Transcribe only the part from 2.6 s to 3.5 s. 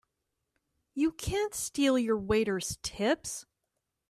tips!